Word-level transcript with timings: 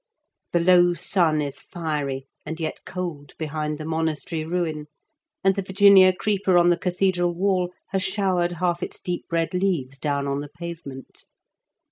"The 0.53 0.59
low 0.59 0.95
sun 0.95 1.43
is 1.43 1.61
fiery 1.61 2.25
and 2.43 2.59
yet 2.59 2.79
cold 2.87 3.33
behind 3.37 3.77
the 3.77 3.85
monastery 3.85 4.43
ruin, 4.43 4.87
and 5.43 5.53
the 5.53 5.61
Virginia 5.61 6.11
creeper 6.11 6.57
on 6.57 6.69
the 6.69 6.77
cathedral 6.79 7.35
wall 7.35 7.71
has 7.89 8.01
showered 8.01 8.53
half 8.53 8.81
its 8.81 8.99
deep 8.99 9.25
red 9.31 9.53
leaves 9.53 9.99
down 9.99 10.25
on 10.27 10.39
the 10.39 10.49
pavement. 10.49 11.25